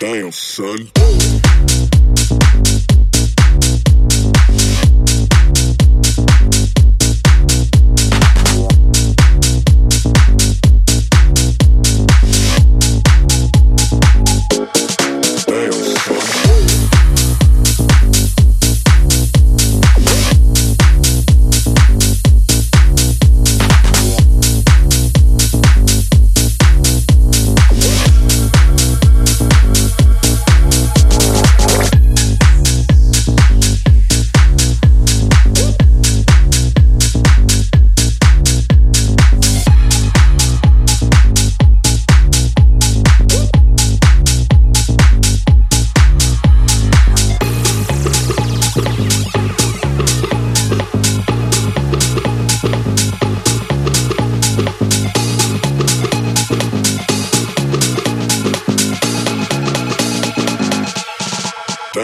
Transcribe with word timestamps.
Damn, 0.00 0.32
son. 0.32 1.43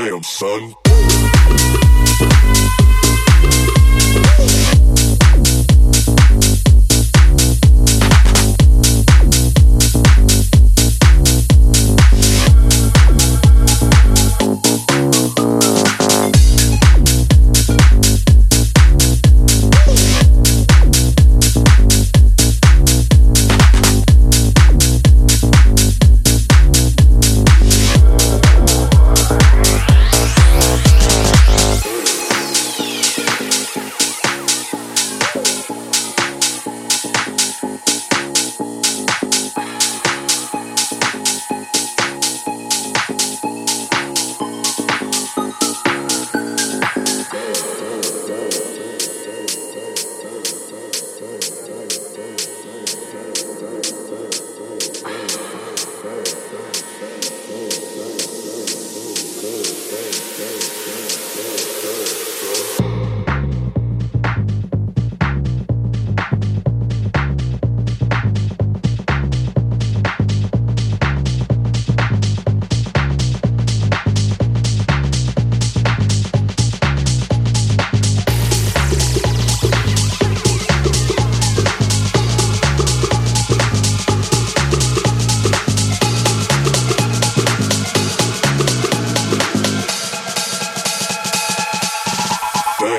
Damn, 0.00 0.22
son. 0.22 0.89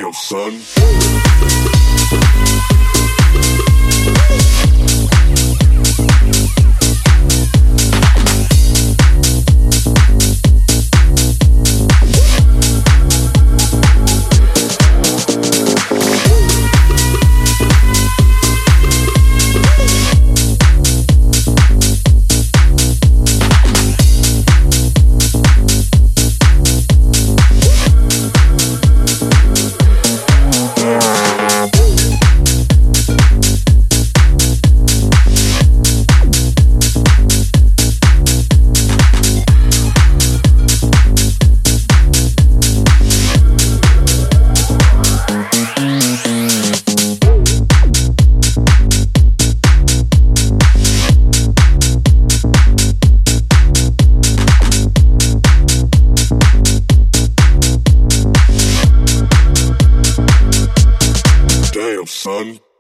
Damn, 0.02 0.14
son. 0.14 0.52
son. 62.22 62.71